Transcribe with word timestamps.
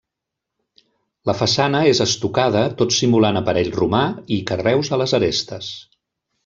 La 1.29 1.35
façana 1.41 1.81
és 1.91 2.01
estucada 2.07 2.65
tot 2.81 2.97
simulant 2.97 3.39
aparell 3.43 3.73
romà 3.79 4.03
i 4.39 4.43
carreus 4.53 4.95
a 4.99 5.03
les 5.05 5.19
arestes. 5.21 5.75